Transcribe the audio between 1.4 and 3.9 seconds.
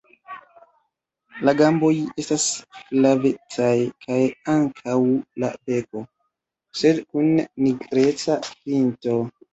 La gamboj estas flavecaj